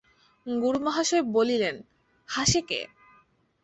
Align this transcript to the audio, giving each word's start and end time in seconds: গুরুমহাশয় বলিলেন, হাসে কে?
গুরুমহাশয় 0.47 1.23
বলিলেন, 1.35 1.75
হাসে 2.29 2.61
কে? 2.61 2.79